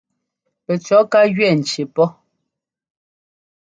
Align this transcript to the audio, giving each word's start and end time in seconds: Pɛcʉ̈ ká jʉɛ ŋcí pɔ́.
Pɛcʉ̈ 0.65 0.99
ká 1.11 1.19
jʉɛ 1.33 1.49
ŋcí 1.59 1.83
pɔ́. 1.95 2.07